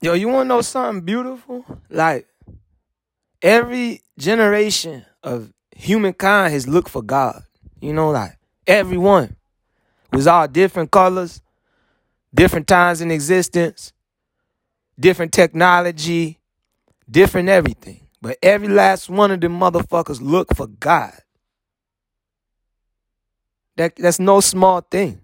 [0.00, 1.64] Yo, you wanna know something beautiful?
[1.90, 2.28] Like
[3.42, 7.42] every generation of humankind has looked for God.
[7.80, 9.36] You know, like everyone
[10.12, 11.42] was all different colors,
[12.32, 13.92] different times in existence,
[14.98, 16.38] different technology,
[17.10, 18.06] different everything.
[18.22, 21.14] But every last one of them motherfuckers look for God.
[23.76, 25.20] That that's no small thing.